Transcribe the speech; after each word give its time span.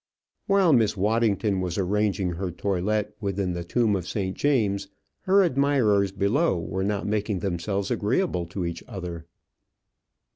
While 0.47 0.73
Miss 0.73 0.97
Waddington 0.97 1.61
was 1.61 1.77
arranging 1.77 2.31
her 2.31 2.49
toilet 2.49 3.15
within 3.21 3.53
the 3.53 3.63
tomb 3.63 3.95
of 3.95 4.07
St. 4.07 4.35
James, 4.35 4.87
her 5.25 5.43
admirers 5.43 6.11
below 6.11 6.57
were 6.59 6.83
not 6.83 7.05
making 7.05 7.37
themselves 7.41 7.91
agreeable 7.91 8.47
to 8.47 8.65
each 8.65 8.83
other. 8.87 9.27